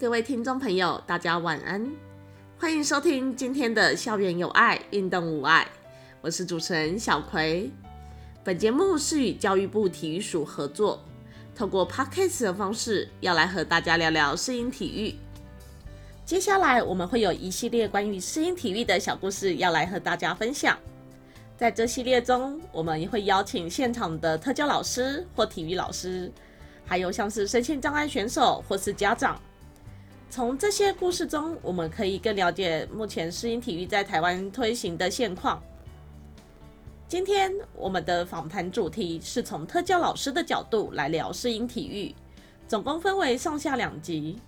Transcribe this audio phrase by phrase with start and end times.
[0.00, 1.84] 各位听众朋友，大家晚安，
[2.56, 5.66] 欢迎收听今天的校园有爱，运动无碍。
[6.20, 7.68] 我是主持人小葵。
[8.44, 11.02] 本节目是与教育部体育署合作，
[11.52, 15.16] 透过 podcast 的方式，要来和大家聊聊适应体育。
[16.24, 20.78] 接下来我们会有一系列关于适应体育的小故事要来和大家分享。
[21.56, 26.30] 在这系列中，我们也会邀请现场的特教老师或体育老师，
[26.86, 29.36] 还有像是身心障碍选手或是家长。
[30.30, 35.60] 从这些故事中，我们可以更了解目前适应体育在台湾推行的现况。
[37.08, 42.14] 今天我们的访谈主题是从特教老师的角度来聊适应体育，
[42.68, 44.38] 总共分为上下两集，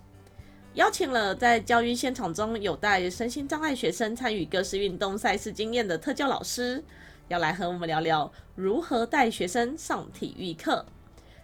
[0.74, 6.84] 邀请了在教育现场中有带身心障碍学生参与各式运动赛事经验的特教老师，
[7.28, 10.84] 要来和我们聊聊如何带学生上体育课，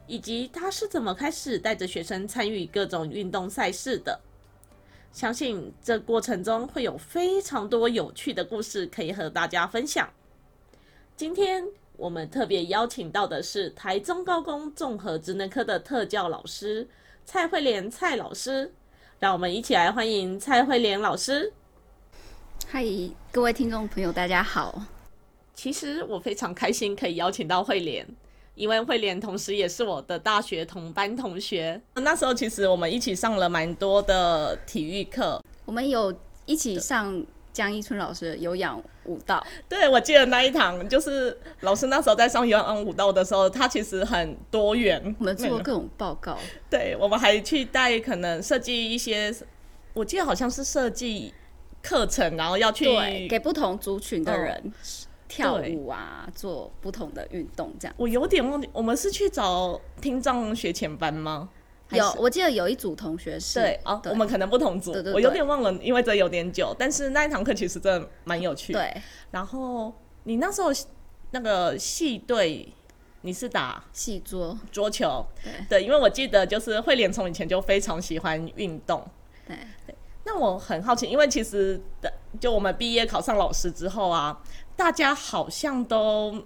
[0.07, 4.21] 以及他是怎么开始带着学生参与各种运动赛事的。
[5.17, 10.07] 相信这过程中会有非常多有趣的故事可以和大家分享。
[11.17, 16.87] 今天我们特别邀请到的是台中高工综合职能科的特教老师
[17.25, 18.71] 蔡慧莲蔡老师，
[19.19, 21.51] 让我们一起来欢迎蔡慧莲老师。
[22.67, 22.85] 嗨，
[23.33, 24.83] 各位听众朋友，大家好。
[25.55, 28.07] 其实我非常开心可以邀请到慧莲。
[28.57, 36.13] 因为慧莲同时也是我的大学同班同学，那时候其实我们一起上了蛮多的体育课，我们有
[36.47, 39.47] 一起上江一春老师的有氧舞蹈。
[39.69, 46.39] 对，我记得那一堂就是老师那时候在上有氧舞蹈的时候，他其实很多元，我们做各种报告。
[46.71, 49.35] 对，我们还去带可能设计一些，
[49.93, 51.35] 我记得好像是设计
[51.83, 52.87] 课程，然后要去
[53.29, 54.73] 给不同族群的人。
[55.29, 57.95] 跳舞啊，做不同的运动，这样。
[57.97, 61.49] 我有点忘记，我们是去找听障学前班吗？
[61.91, 63.61] 有，我记得有一组同学是。
[63.61, 64.93] 对哦，我们可能不同组。
[65.15, 66.75] 我有点忘了，因为这有点久。
[66.77, 68.73] 但是那一堂课其实真的蛮有趣。
[68.73, 68.93] 对。
[69.31, 69.93] 然后
[70.25, 70.71] 你那时候
[71.31, 72.73] 那个系队，
[73.21, 75.25] 你是打戏桌桌球？
[75.45, 75.53] 对。
[75.69, 79.05] 对，因为我记得就是慧莲从以前就非常喜欢运动。
[79.47, 79.57] 对。
[80.25, 84.43] 那我很好奇，因为其实的就我们毕业考上老师之后啊。
[84.77, 86.45] 大家好像都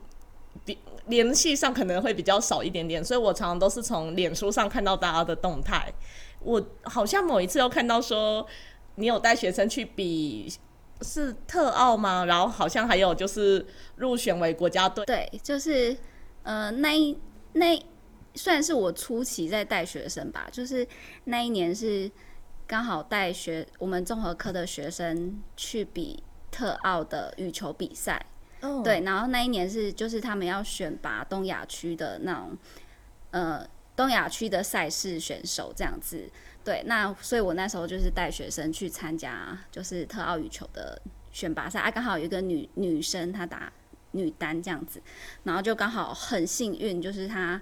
[0.65, 5.93] 联联系上可能会比较少一点点，所以我常常都是从脸书上看到大家的动态。
[6.39, 8.47] 我好像某一次又看到说
[8.95, 10.51] 你有带学生去比
[11.03, 12.25] 是特奥吗？
[12.25, 15.05] 然后好像还有就是入选为国家队。
[15.05, 15.97] 对，就是
[16.45, 17.19] 呃那一
[17.55, 17.79] 那
[18.37, 20.87] 算是我初期在带学生吧，就是
[21.25, 22.11] 那一年是
[22.67, 26.23] 刚好带学我们综合科的学生去比。
[26.51, 28.25] 特奥的羽球比赛，
[28.85, 32.57] 对，然后那一年是就是他们要选拔东亚区的那种，
[33.31, 36.29] 呃，东亚区的赛事选手这样子，
[36.65, 41.01] 对，那所以我那时候就是带学生去参加就是特奥羽球的
[41.33, 43.73] 选拔赛，啊，刚好有一个女女生她打
[44.13, 45.03] 女单这样子，
[45.45, 47.61] 然后就刚好很幸运，就是她。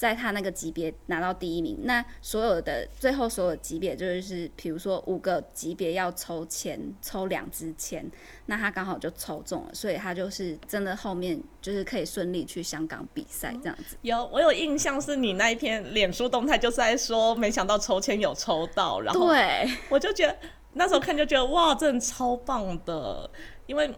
[0.00, 8.10] 在他那个级别拿到第一名，那所有的最后所有级别就是，比如说五个级别要抽签，抽两支签，
[8.46, 13.94] 那他刚好就抽中了，所以他就是真的后面就是可以顺利去香港比赛这样子。
[14.00, 20.34] 有，我有印象是你那一篇脸书动态就是在说，没想到抽签有抽到，然后对，我就觉得
[20.72, 23.30] 那时候看就觉得哇，真的超棒的，
[23.66, 23.94] 因为。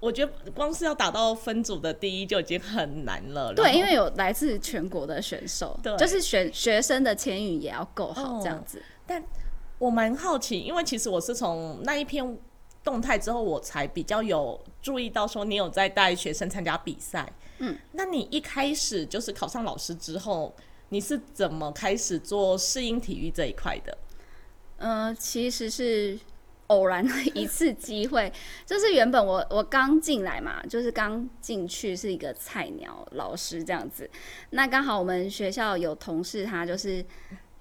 [0.00, 3.52] 我觉得光是要打到分组的第一就已经很难了。
[3.52, 8.80] 对，因为有来自全国的选手，对，就是选学生的前语也要够好这样子。
[9.06, 9.20] 但
[9.78, 12.38] 我蛮好奇，因为其实我是从那一篇
[12.84, 17.32] 动态之后，我才比较有注意到说你有在带学生参加比赛。
[17.58, 20.54] 嗯，那你一开始就是考上老师之后，
[20.90, 23.98] 你是怎么开始做适应体育这一块的？
[24.76, 26.16] 嗯，其实是。
[26.68, 28.32] 偶然的一次机会，
[28.64, 34.08] 就是原本我我刚进来嘛，就是刚进去是一个菜鸟老师这样子。
[34.50, 37.04] 那刚好我们学校有同事，他就是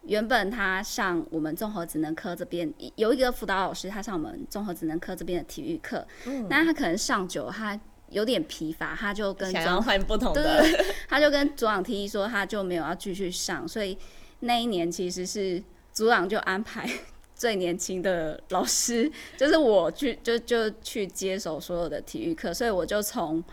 [0.03, 6.05] 原本他上我们综合职能科这边有一个辅导老师，他上我们综合职能科这边的体育课。
[6.25, 6.47] 嗯。
[6.49, 7.79] 那他可能上久，他
[8.09, 10.63] 有点疲乏，他就跟想要换不同的，
[11.07, 13.67] 他就跟组长提议说，他就没有要继续上。
[13.67, 13.97] 所以
[14.41, 16.89] 那一年其实是组长就安排。
[17.37, 23.43] 最年轻的老师 就是我去就就去接手所有的体育课，所以我就从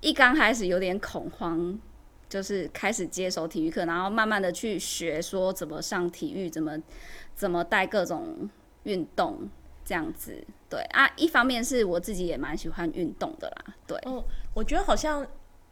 [0.00, 1.78] 一刚开始有点恐慌，
[2.28, 6.76] 就是开始接手体育课，然后慢慢的去学说怎么上体育，怎么
[7.36, 8.50] 怎么带各种
[8.82, 9.48] 运动
[9.84, 10.44] 这样子。
[10.68, 13.74] 对啊，一方面是我自己也蛮喜欢运动的啦。
[13.86, 14.24] 对，哦，
[14.54, 15.26] 我觉得好像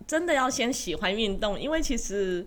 [0.06, 2.46] 真的要先喜欢运动，因为其实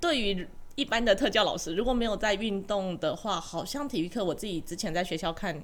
[0.00, 5.62] 对于一般的特教老师如果没有在运动的话，好像体育课我自己之前在学校看，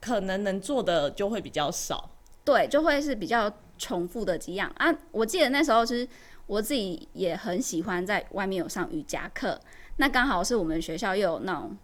[0.00, 2.10] 可能能做的就会比较少。
[2.44, 4.94] 对，就会是比较重复的几样啊。
[5.10, 6.06] 我记得那时候其实
[6.46, 9.58] 我自己也很喜欢在外面有上瑜伽课，
[9.96, 11.74] 那刚好是我们学校又有那种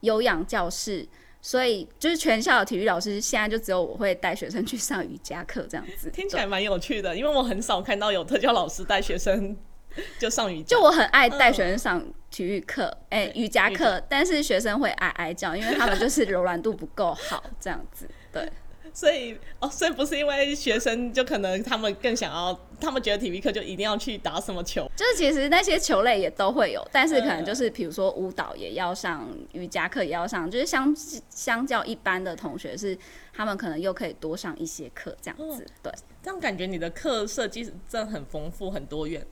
[0.00, 1.08] 有氧教室，
[1.40, 6.10] 所以就是全校的体育老师现在就只有我会带学生去上瑜伽课这样子。
[6.10, 9.56] 听起来蛮有趣的，因为我很少看到有特教老师带学生
[10.18, 10.76] 就上瑜伽。
[10.76, 18.08] 就我很爱带学生上体育课，哎、瑜伽课，但是学生会哀哀叫，因为他们就是柔软度不够好这样子。
[18.32, 18.48] 对，
[18.94, 24.88] 所以哦，所以不是因为学生就可能他们更想要，他们觉得体育课就一定要去打什么球。
[24.96, 30.94] 就是其实那些球类也都会有，但是可能就是比如说舞蹈也要上，瑜伽课也要上，就是相
[31.28, 32.96] 相较一般的同学是，
[33.32, 35.66] 他们可能又可以多上一些课这样子。
[35.82, 39.26] 对，这样感觉你的课设计真的很丰富很多元。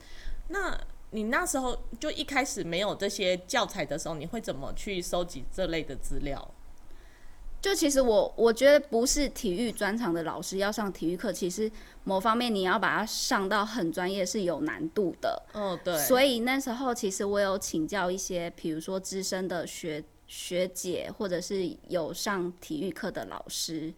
[0.49, 0.79] 那
[1.11, 6.55] 你那时候就一开始没有这些教材的时候，你会怎么去收集这类的资料？
[7.61, 11.69] 就其实我我觉得不是体育专长的老师要上体育课，其实
[12.05, 15.43] 某方面你要把它上到很专业是有难度的。
[15.55, 15.99] 哦，对。
[15.99, 23.93] 所以那时候其实我有请教一些，比如说资深的学学姐，或者是有上体育课的老师。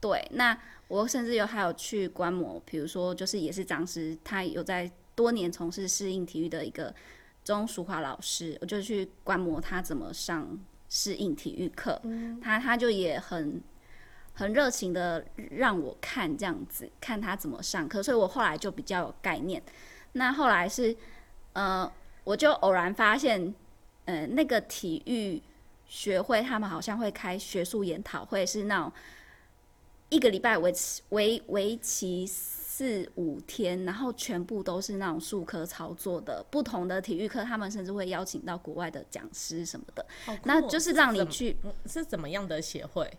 [0.00, 0.56] 对，那
[0.86, 6.94] 我甚至有还有去观摩，比如说就是也是张师，他有在多年从事适应体育的一个
[7.44, 12.00] 钟淑华老师，我就去观摩他怎么上适应体育课。
[12.40, 13.60] 他他就也很
[14.32, 19.62] 很热情的让我看这样子，看他怎么上课，所以我后来就比较有概念。
[20.12, 20.96] 那后来是，
[21.52, 21.90] 呃，
[22.24, 23.54] 我就偶然发现，
[24.04, 25.42] 呃，那个体育
[25.86, 28.92] 学会他们好像会开学术研讨会，是那种
[30.08, 32.26] 一个礼拜为期为为期
[32.74, 43.12] 四五天，然后全部都是那种术科操作的不同的体育课，他们甚至会邀请到国外的讲师什么的，哦那就是让你去，嗯是怎么样的协会？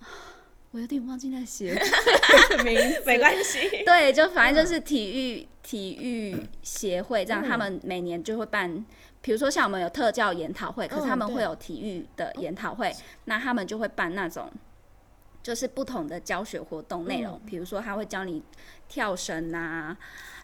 [0.72, 1.78] 我有点忘记那些。
[2.64, 3.84] 名没关系。
[3.84, 8.86] 对，就反正就是体育体育协会这样，他们每年就会办，
[9.20, 12.90] 比如说像我们有特教研讨会，可是嗯他们对会有体育的研讨会，
[13.26, 14.50] 那他们就会办那种。
[15.46, 18.42] 就是不同的教学活动内容，比如说他会教你
[18.88, 19.96] 跳绳啊，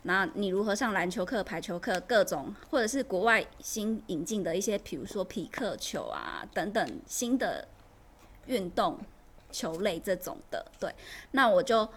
[0.05, 7.67] 然后你如何上篮球课、排球课，各种或者是国外新引进的一些，比如说匹克球啊等等新的
[8.47, 8.97] 运动
[9.51, 10.65] 球类这种的。
[10.79, 10.95] 对，
[11.33, 11.89] 那我就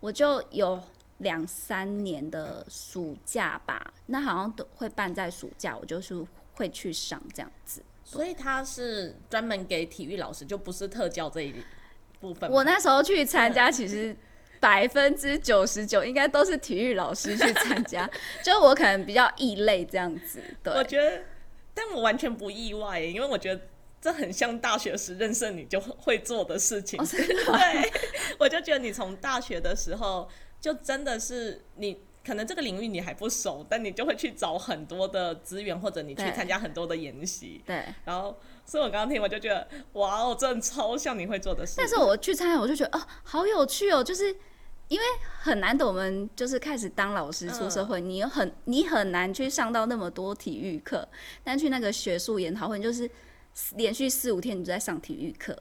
[0.00, 0.82] 我就有
[1.18, 7.80] 两三年的暑假吧，那好像都会办在暑假，我就是会去上这样子。
[8.02, 11.54] 所以他是专门给体育老师，就不是特教这一
[12.24, 12.50] 部分。
[12.50, 14.16] 我那时候去参加， 其实
[14.58, 18.08] 百分之九十九应该都是体育老师去参加，
[18.42, 20.40] 就我可能比较异类这样子。
[20.62, 21.22] 对，我觉得，
[21.74, 23.60] 但我完全不意外，因为我觉得
[24.00, 26.98] 这很像大学时认识你就会做的事情。
[26.98, 27.92] 哦 对，
[28.38, 30.26] 我就觉得你从大学的时候
[30.60, 32.00] 就真的是你。
[32.24, 37.84] 可能这个领域你还不熟，但你就会去找很多的资源，或者你去参加很多的研习，对。
[38.04, 41.74] 然后，所以我刚刚听我就觉得，哇哦，真的超像你会做的事。
[41.76, 44.34] 但是我去参加，我就觉得哦，好有趣哦，就是
[44.88, 45.04] 因为
[45.38, 51.06] 很难得我们就是开始当老师出社会，你有很你很难去上到那么多体育课，
[51.42, 53.10] 但去那个学术研讨会，就是
[53.76, 55.52] 连续四五天你都在上体育课，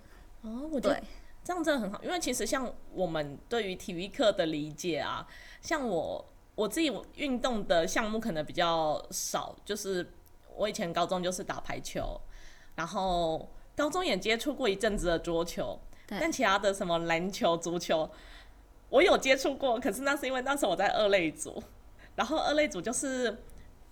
[0.41, 1.01] 哦，我对
[1.43, 5.27] 这样真的很好，因为其实像我们对于体育课的理解啊，
[5.61, 10.07] 像我我自己运动的项目可能比较少，就是
[10.55, 12.19] 我以前高中就是打排球，
[12.75, 18.09] 然后高中也接触过一阵子的桌球，但其他的什么篮球、足球，
[18.89, 21.63] 我有接触过，可是那是因为那时候我在二类组，
[22.15, 23.37] 然后二类组就是。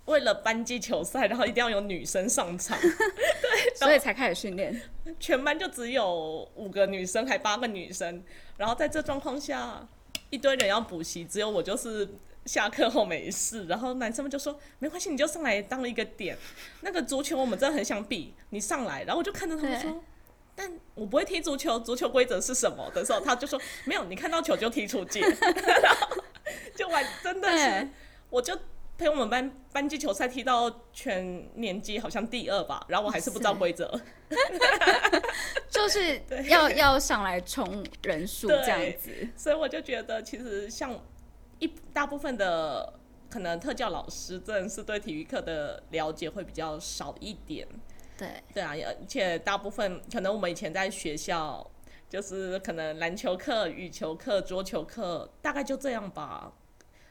[0.06, 4.82] 为了班级球赛，然后一定要有女生上场， 对所以才开始训练。
[5.20, 8.20] 全班就只有五个女生，还八个女生，
[8.56, 9.86] 然后在这状况下，
[10.28, 16.36] 一堆人要补习，只有我就是下课后没事， 然后男生们就说没关系，你就上来当一个点。
[16.80, 20.02] 那个足球我们真的很想比，你上来，然后我就看着他们说。
[20.54, 26.22] 但我不会踢足球，足球规则是什么的时候，他就说没有，你看到球就踢出界，然 后
[26.76, 27.88] 就玩真的是，
[28.28, 28.54] 我就
[28.98, 33.98] 陪我们班班级球赛踢到全年级好像第二吧，然后我还是不知道规则。
[35.70, 39.10] 就是要要上来冲人数对这样子。
[39.34, 40.94] 所以我就觉得，其实像
[41.62, 42.92] 一大部分的
[43.30, 47.66] 可能特教老师，真的是对体育课的了解会比较少一点。
[48.18, 51.64] 对，对啊，而且大部分可能我们以前在学校，
[52.10, 56.52] 就是可能篮球课、羽球课、桌球课，大概就这样吧，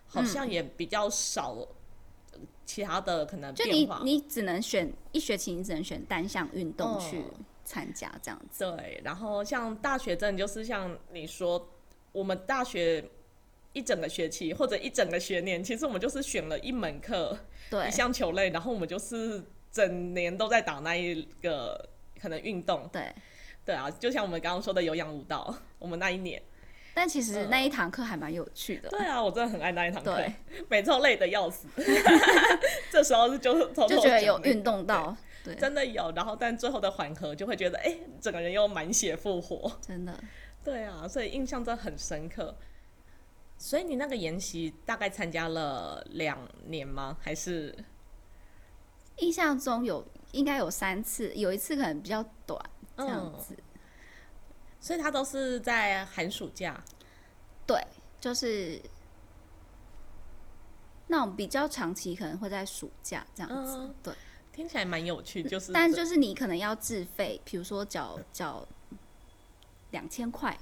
[0.06, 1.58] 好像也比较少
[2.66, 3.90] 其他的可能就你。
[4.04, 7.24] 你只能选一学期，你只能选单项运动去哦
[7.64, 8.66] 参加这样子。
[8.76, 11.70] 对，然后像大学真的就是像你说，
[12.12, 13.10] 我们大学
[13.74, 17.38] 一整个学期或者一整个学年，其实我们就是选了一门课，
[17.70, 21.90] 对一项球类，然后我们就是整年都在打那一个
[22.22, 22.90] 可能运动。
[22.92, 23.14] 对，
[23.66, 26.42] 对啊，就像我们刚刚说的有氧舞蹈， 我们那一年。
[26.94, 28.90] 但其实嗯那一堂课还蛮有趣的。
[28.90, 30.22] 对啊，我真的很爱那一堂课，
[30.68, 31.66] 每次都累得要死。
[32.92, 39.72] 这时候就偷偷就觉得有运动到，对，真的有，然后但最后的缓和就会觉得，哎、整个人又满血复活。
[39.82, 40.14] 真的。
[40.66, 42.54] 对啊，所以印象真的很深刻。
[43.62, 47.16] 所以你那个研习大概参加了两年吗？
[47.22, 47.78] 还是
[49.18, 52.60] 印象中有应该有三次，有一次可能比较短
[52.98, 53.56] 这样嗯子。
[54.80, 56.84] 所以他都是在寒暑假？
[57.68, 57.80] 对，
[58.20, 58.82] 就是
[61.06, 63.78] 那种比较长期，可能会在暑假这样子。
[63.78, 64.12] 嗯对，
[64.52, 68.68] 听起来蛮有趣，就是但就是你可能要自费，比如说缴缴
[69.92, 70.58] 两千块，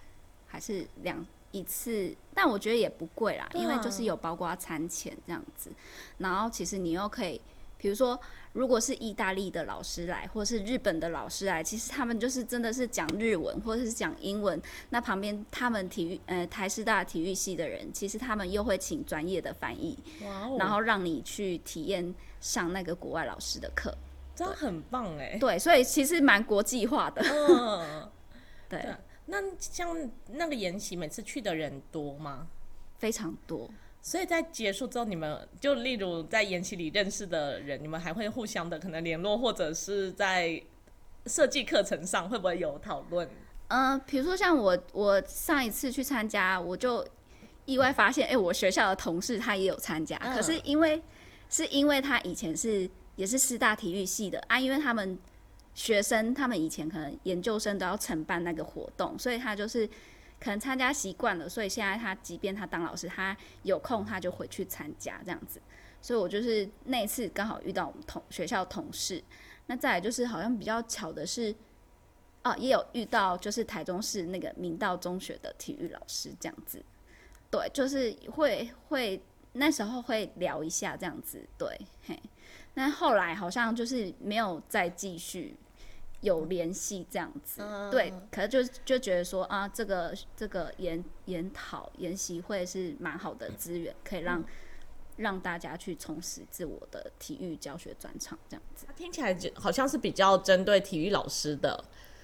[0.45, 5.71] 还是两一次，但我觉得也不贵啦，啊因为就是有包括餐钱这样子。
[6.17, 7.39] 然后其实你又可以，
[7.77, 8.19] 比如说
[8.53, 19.97] 如果是意大利的老师来，或是日本的老师来，其实他们就是真的是讲日文或者是讲英文，那旁边他们体育呃台师大体育系的人，其实他们又会请专业的翻译，
[20.57, 23.95] 然后让你去体验上那个国外老师的课。
[24.35, 25.37] 真的很棒哎。
[25.37, 27.21] 对，所以其实蛮国际化的。
[28.69, 28.85] 对
[29.29, 29.95] 那像
[30.31, 32.48] 那个研习，每次去的人多吗？
[32.98, 33.69] 非常多。
[34.01, 40.62] 所以在结束之后，你们就例如在研习里认识的人，你们还会互相的可能联络，或者是在
[41.25, 43.29] 设计课程上会不会有讨论？
[43.67, 47.05] 嗯、比如说像我，我上一次去参加，我就
[47.65, 51.00] 意外发现，哎、我学校的同事他也有参加，嗯可是因为
[51.50, 55.19] 是因为他以前是也是师大体育系的啊，因为他们
[55.79, 59.88] 学生他们以前可能研究生都要承办那个活动，所以他就是
[60.38, 65.62] 可能参加习惯了，所以现在他即便他当老师，他有空他就回去参加这样子。
[66.01, 69.24] 所以我就是那次刚好遇到我们同学校同事，
[69.67, 71.55] 那再来就是好像比较巧的是，
[72.43, 76.83] 哦，也有遇到就是台中市那个明道中学的体育老师这样子，
[77.50, 82.21] 对，就是会会那时候会聊一下这样子，对，嘿，
[82.74, 85.55] 那后来好像就是没有再继续
[86.21, 94.43] 有联系这样子，对，可是就就觉得说啊，这个这个研研讨研习会是蛮好的资源，可以让、
[95.15, 98.85] 让大家去充实自我的体育教学专场这样子。
[98.97, 101.81] 听起来就好像是比较针对体育老师的，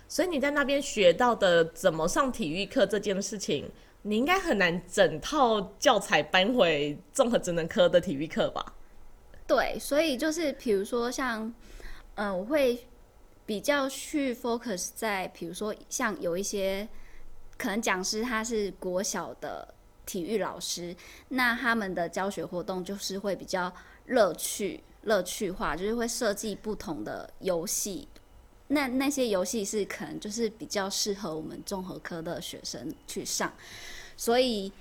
[0.09, 3.71] 所以你在那边学到的怎么上体育课这件事情，
[4.01, 8.73] 你应该很难整套教材搬回综合职能科的体育课吧？
[9.47, 11.53] 对，所以就是比如说像，
[12.15, 12.85] 嗯、我会
[13.45, 16.87] 比较去 focus 在，比如说像有一些
[17.57, 19.73] 可能讲师他是国小的
[20.05, 20.95] 体育老师，
[21.29, 23.73] 那他们的教学活动就是会比较
[24.07, 28.07] 乐趣乐趣化，就是会设计不同的游戏。
[28.67, 33.53] 那那些游戏是可能就是比较适合我们综合科的学生去上，
[34.17, 34.71] 所以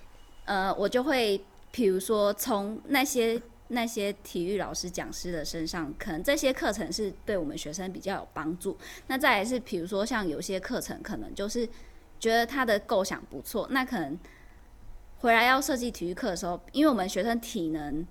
[0.46, 1.38] 呃，我就会
[1.70, 8.76] 比如说从那些那些体育老师讲师的身上，可能这些课程是对我们学生比较有帮助。
[9.06, 11.68] 那再来是比如说像有些课程可能就是
[12.18, 14.18] 觉得他的构想不错，那可能
[15.18, 18.06] 回来要设计体育课的时候，因为我们学生体能。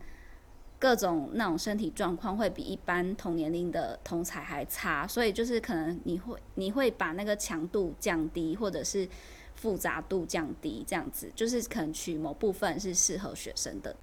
[0.79, 9.07] 各种那种身体状况会比一般同年龄的同才还差，所以就是可能你会你会把那个强度降低，或者是
[9.55, 13.95] 复杂度降低，这样子就是可能取某部分是适合学生的。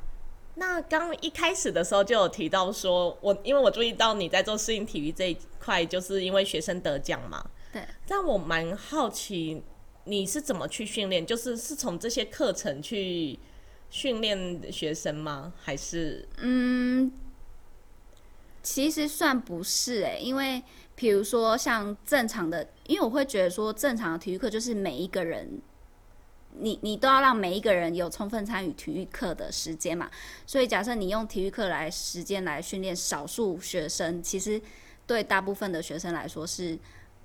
[0.57, 7.49] 那刚一开始的时候就有提到说，我因为我注意到你在做适应体育这一块，就是因为学生得奖嘛。
[7.73, 7.83] 对。
[8.07, 9.63] 但我蛮好奇，
[10.05, 11.25] 你是怎么去训练？
[11.25, 13.39] 就是是从这些课程去
[13.89, 15.53] 训练学生吗？
[15.63, 17.11] 还是嗯
[18.63, 20.63] 其实算不是诶、因为
[20.95, 25.63] 比如说像正常的，因为我会觉得说正常的体育课就是每一个人，
[26.59, 30.11] 你你都要让每一个人有充分参与体育课的时间嘛。
[30.47, 34.61] 所以假设你用体育课来时间来训练少数学生，其实
[35.07, 36.79] 对大部分的学生来说是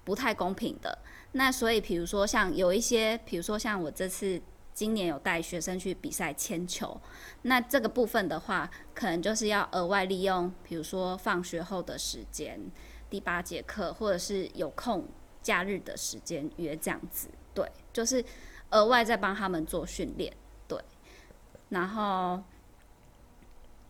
[0.03, 0.97] 不太公平的。
[1.33, 4.41] 那所以比如说像有一些，比如说像我这次
[4.73, 6.99] 今年有带学生去比赛铅球，
[7.41, 12.59] 那这个部分的话，可能就是要额外利用，比如说放学后的时间，
[13.09, 15.07] 第八节课，或者是有空
[15.41, 18.23] 假日的时间约这样子，对，就是
[18.75, 20.31] 额外再帮他们做训练，
[20.67, 20.77] 对。
[21.69, 22.43] 然后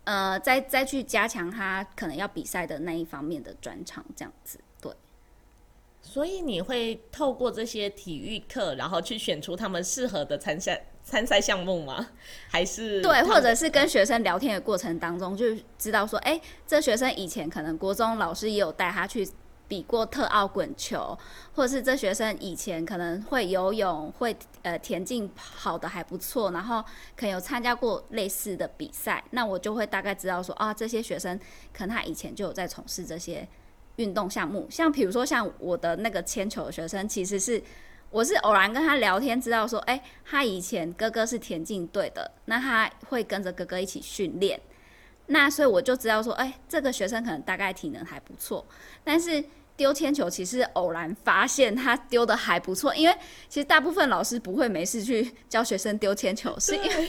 [0.04, 4.60] 呃，再再去加强他可能要比赛的那一方面的专长，这样子。
[4.80, 4.92] 对，
[6.00, 12.08] 所以你会透过这些体育课，然后去选出他们适合的参赛参赛项目吗？
[12.48, 19.28] 还是对，或者是跟学生聊天的过程当中，就知道说，哎、这学生以前可能国中老师也有带他去
[19.68, 21.18] 比过特奥滚球，
[21.54, 26.82] 或者是这学生以前可能会游泳，会呃田径跑的还不错，然后
[27.16, 31.38] 可能有参加过类似的比赛，那我就会大概知道说，啊，这些学生
[31.72, 33.46] 可能他以前就有在从事这些
[33.96, 37.62] 运动项目，像比如说像我的那个铅球的学生，其实是
[38.10, 44.60] 我是偶然跟他聊天，知道说，哎、他以前哥哥是田径队的，那他会跟着哥哥一起训练，
[45.26, 48.66] 那所以我就知道说，哎、这个学生可能大概体能还不错，
[49.02, 49.42] 但是
[49.76, 53.14] 丢铅球其实偶然发现他丢的还不错，因为
[53.48, 57.08] 其实大部分老师不会没事去教学生丢铅球，是因为 是因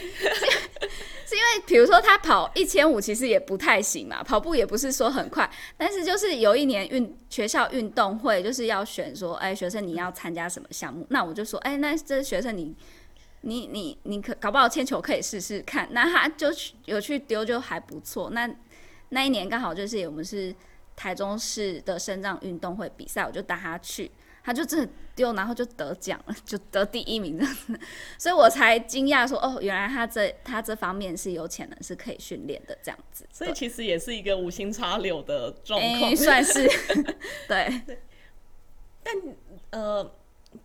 [1.24, 11.06] 是因为比如说他跑一千五其实也不太行嘛，跑步也不是说很快，但是就是有一年运学校运动会就是要选说，哎，学生你要参加什么项目？
[11.10, 12.74] 那我就说，哎，那这学生你
[13.42, 15.88] 你你你可搞不好铅球可以试试看。
[15.92, 18.30] 那他就去有去丢就还不错。
[18.30, 18.48] 那
[19.10, 20.54] 那一年刚好就是我们是
[20.96, 24.10] 台中市的深藏运动会比赛，我就带他去，
[24.42, 27.80] 他就真的丢，然后就得奖了，就得第一名这样子。
[28.18, 33.24] 所以我才惊讶说，哦，原来他这他这方面是有潜能，是可以训练的这样子。
[33.32, 36.16] 所以其实也是一个无心插柳的状哎、况。
[36.16, 36.68] 算是
[37.48, 37.82] 对。
[39.02, 39.14] 但
[39.70, 40.04] 呃，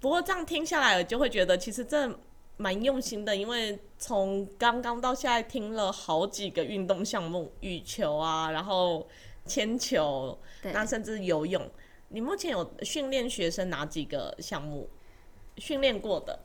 [0.02, 2.10] 不过这样听下来，我就会觉得其实这
[2.58, 9.08] 蛮用心的，因为从刚刚到现在听了好几个运动项目，羽球啊，然后
[9.46, 11.70] 铅球，对那甚至游泳。
[12.10, 14.88] 你目前有训练学生哪几个项目？
[15.58, 16.40] 训练过的？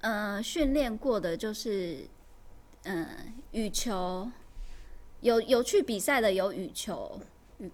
[0.00, 2.06] 嗯，训练过的就是，
[2.84, 3.06] 嗯，
[3.52, 4.30] 羽球，
[5.20, 7.20] 有有去比赛的有羽球，
[7.58, 7.70] 羽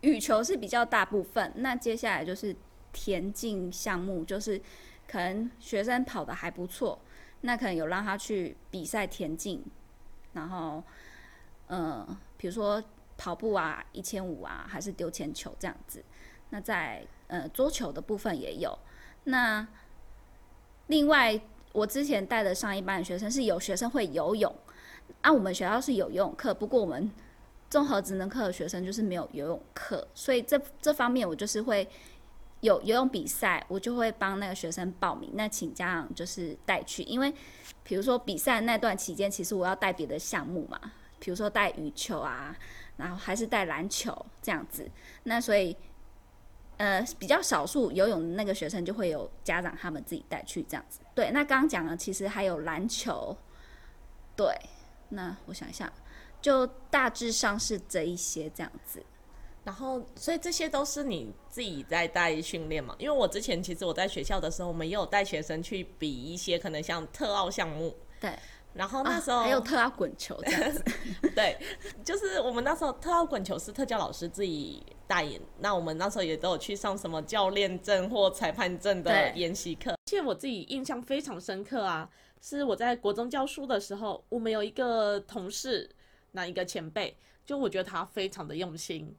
[0.00, 1.52] 羽球是比较大部分。
[1.56, 2.54] 那接下来就是
[2.92, 4.60] 田径项目，就是
[5.06, 6.98] 可能学生跑的还不错，
[7.42, 9.64] 那可能有让他去比赛田径，
[10.32, 10.82] 然后，
[11.68, 12.82] 呃，比如说
[13.16, 16.04] 跑步啊，一千五啊，还是丢铅球这样子。
[16.50, 18.76] 那在呃桌球的部分也有，
[19.24, 19.66] 那
[20.86, 21.40] 另外，
[21.72, 24.52] 我之前带的上一班的学生是有学生会游泳，
[25.20, 27.10] 啊，我们学校是有游泳课，不过我们
[27.68, 31.86] 综合职能课的学生就是没有游泳课，所以这这方面我就是会
[32.60, 37.32] 有游泳比赛，我就会帮那个学生报名，那请家长就是带去，因为
[37.82, 40.80] 比如说比赛那段期间，其实我要带别的项目嘛，
[41.18, 42.56] 比如说带羽球啊，
[42.96, 44.90] 然后还是带篮球这样子，
[45.24, 45.76] 那所以。
[46.78, 51.00] 呃，比较少数游泳那个学生就会有家长他们自己带去这样子。
[51.12, 53.36] 对，那刚刚讲了，其实还有篮球。
[54.36, 54.56] 对，
[55.08, 55.92] 那我想一下，
[56.40, 59.02] 就大致上是这一些这样子。
[59.68, 62.96] 然后，所以这些都是你自己在带训练嘛？
[62.98, 67.94] 因为我之前其实我在学校的时候，我们也有带学生去比一些可能像特奥项目。
[68.18, 68.32] 对，
[68.72, 70.82] 然后那时候、啊、还有特奥滚球这样子。
[71.36, 71.54] 对，
[72.02, 79.94] 就是我们那时候特奥滚球是特教老师自己代言，那我们那时候也都有去上什么教练证或裁判证的对研习课。
[80.06, 82.08] 其实我自己印象非常深刻啊，
[82.40, 85.90] 是我在国中教书的时候，我们有一个同事，
[86.32, 89.14] 那一个前辈，就我觉得他非常的用心。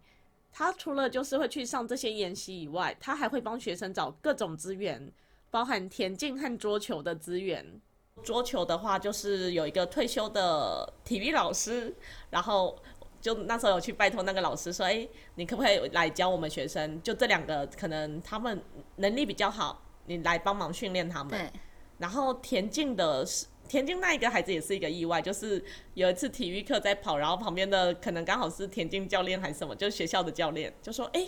[0.52, 5.12] 他除了就是会去上这些研习以外，他还会帮学生找各种资源，
[5.50, 7.82] 包含田径和桌球的资源。
[8.24, 11.96] 桌球的话，就是有一个退休的体育老师，
[12.30, 12.78] 然后
[13.22, 17.02] 就那时候有去拜托那个老师说，哎，你可不可以来教我们学生？
[17.02, 18.62] 就这两个可能他们
[18.98, 21.32] 能力比较好，你来帮忙训练他们。
[21.32, 21.50] 对，
[21.98, 31.25] 然后田径的是田径那一个孩子也是一个意外，就是有一次体育课在跑，然后旁边的可能刚好是田径教练还是什么，就是学校的教练就说：“哎，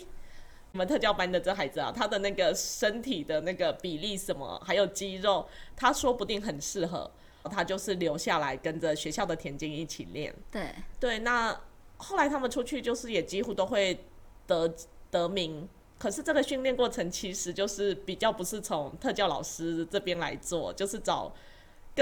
[0.74, 7.10] 我们特教班的这孩子啊，他的那个身体的那个比例什么，还有肌肉，他说不定很适合。”
[7.50, 10.32] 他就是留下来跟着学校的田径一起练。
[10.52, 11.60] 对，对，那
[11.98, 14.06] 后来他们出去就是也几乎都会
[14.46, 14.72] 得
[15.10, 15.68] 得名。
[15.98, 21.34] 可是这个训练过程其实就是比较不是从特教老师这边来做，就是找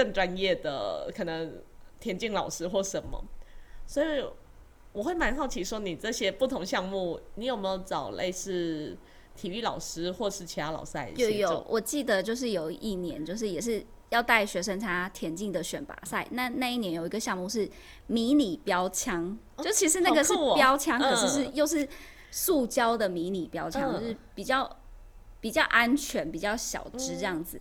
[0.00, 1.60] 更专业的可能
[1.98, 3.22] 田径老师或什么。
[3.86, 4.24] 所以
[4.92, 8.96] 我会蛮好奇，说你这些不同项目，你有没有找类似
[9.36, 16.26] 体育老师或是其他老师来有有，我记得就是有一年，就是也是要带学生参加田径的选拔赛。
[16.30, 17.68] 那那一年有一个项目是
[18.06, 21.86] 迷你标枪，就其实那个是标枪，可是是嗯又是
[22.30, 24.78] 塑胶的迷你标枪，嗯就是比较
[25.40, 27.60] 比较安全、比较小只这样子。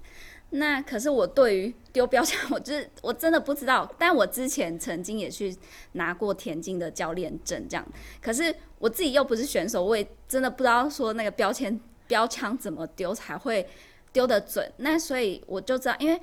[0.51, 3.87] 那可是我对于丢标枪，我就是我真的不知道。
[3.99, 5.55] 但我之前曾经也去
[5.91, 7.85] 拿过田径的教练证，这样。
[8.19, 13.67] 可是我自己又不是选手，我也真的不知道说那个标签标枪怎么丢才会
[14.11, 14.71] 丢得准。
[14.77, 16.19] 那所以我就知道，因为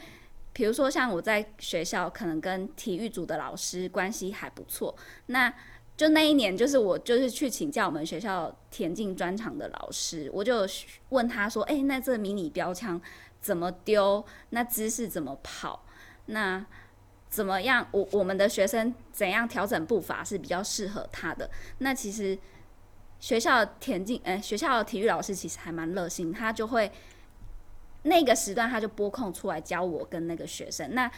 [0.52, 4.92] 比如说像我在学校，可能跟体育组的老师关系还不错。
[5.26, 5.54] 那
[5.96, 10.66] 就那一年，就是我就是去请教我们学校田径专场的老师，我就
[11.10, 13.00] 问他说：“哎，那这迷你标枪？”
[13.46, 14.26] 怎么丢？
[14.50, 15.84] 那姿势怎么跑？
[16.26, 16.66] 那
[17.30, 17.86] 怎么样？
[17.92, 21.48] 我我们的学生怎样调整步伐是比较适合他的？
[21.78, 22.36] 那其实
[23.20, 26.90] 学校田径，呃，学校的体育老师其实还蛮热心，他就会
[28.02, 30.92] 那个时段他就拨空出来教我跟那个学生。
[30.92, 31.08] 那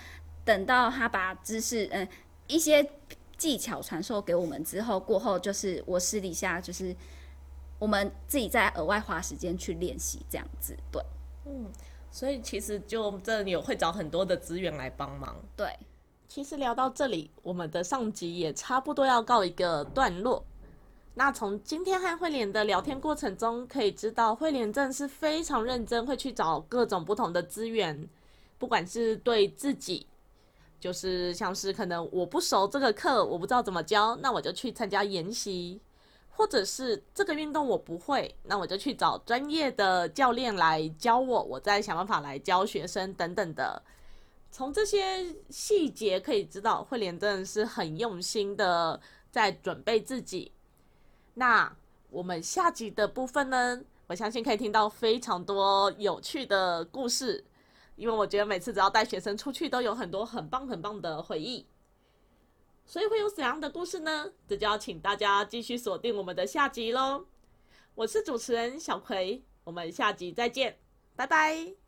[0.45, 2.07] 等到他把知识，嗯，
[2.47, 2.91] 一些
[3.39, 6.95] 技巧传授给我们之后，过后就是我私底下就是
[7.79, 11.03] 我们自己再额外花时间去练习这样子，对，
[11.47, 11.73] 嗯。
[12.11, 15.37] 所以其实就这里会找很多的资源来帮忙。
[15.57, 15.77] 对，
[16.29, 20.45] 其实聊到这里，我们的上集也差不多要告一个段落。
[21.15, 28.09] 那从今天和慧莲的聊天过程中，可以知道慧莲真的是非常认真，会去找各种不同的资源，
[28.57, 30.07] 不管是对自己，
[30.79, 35.81] 就是像是可能我不熟这个课，我不知道怎么教，那我就去参加研习。
[36.39, 43.83] 或者是这个运动我不会，那我就去找专业的教练来教我，我再想办法来教学生等等的。
[44.49, 49.01] 从这些细节可以知道，慧莲真的是很用心的
[49.33, 50.53] 在准备自己。
[51.35, 51.77] 那
[52.09, 57.45] 我们下集的部分呢，我相信可以听到非常多有趣的故事，
[57.97, 61.67] 因为我觉得每次只要带学生出去，都有很多很棒很棒的回忆。
[62.89, 64.33] 所以会有怎样的故事呢？
[64.49, 67.27] 这就要请大家继续锁定我们的下集喽。
[67.95, 70.79] 我是主持人小葵，我们下集再见，
[71.15, 71.88] 拜拜。